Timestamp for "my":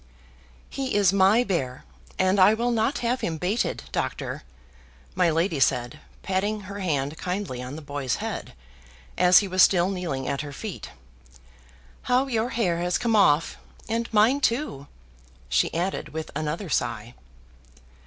1.13-1.43, 5.13-5.29